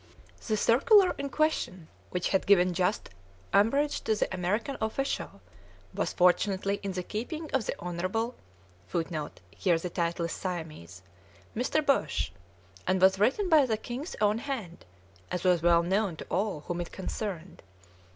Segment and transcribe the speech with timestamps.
[0.47, 3.11] The circular in question, which had given just
[3.53, 5.41] umbrage to the American official,
[5.93, 8.33] was fortunately in the keeping of the Honorable
[8.87, 11.03] [Footnote: Here the title is Siamese.]
[11.55, 11.85] Mr.
[11.85, 12.31] Bush,
[12.87, 14.85] and was written by the king's own hand,
[15.29, 17.61] as was well known to all whom it concerned.